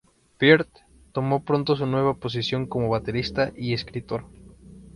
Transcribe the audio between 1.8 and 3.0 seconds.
nueva posición como